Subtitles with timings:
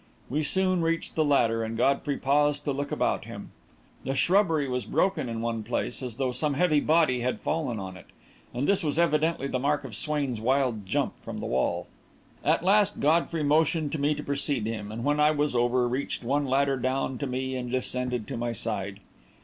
[0.31, 3.51] We soon reached the ladder, and Godfrey paused to look about him.
[4.03, 7.95] The shrubbery was broken in one place, as though some heavy body had fallen on
[7.95, 8.07] it,
[8.51, 11.85] and this was evidently the mark of Swain's wild jump from the wall.
[12.43, 16.47] At last, Godfrey motioned me to precede him, and, when I was over, reached one
[16.47, 19.01] ladder down to me and descended to my side.